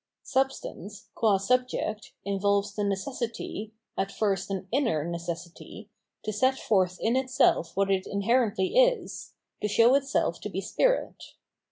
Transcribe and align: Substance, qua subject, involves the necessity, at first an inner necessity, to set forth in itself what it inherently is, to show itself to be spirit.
Substance, 0.23 1.09
qua 1.13 1.37
subject, 1.37 2.13
involves 2.25 2.73
the 2.73 2.83
necessity, 2.83 3.71
at 3.95 4.11
first 4.11 4.49
an 4.49 4.67
inner 4.71 5.05
necessity, 5.05 5.91
to 6.23 6.33
set 6.33 6.57
forth 6.57 6.97
in 6.99 7.15
itself 7.15 7.77
what 7.77 7.91
it 7.91 8.07
inherently 8.07 8.77
is, 8.79 9.33
to 9.61 9.67
show 9.67 9.93
itself 9.93 10.41
to 10.41 10.49
be 10.49 10.59
spirit. 10.59 11.35